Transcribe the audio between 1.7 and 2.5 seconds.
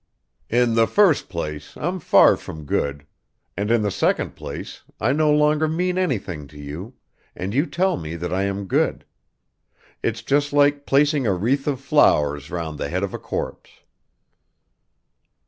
I'm far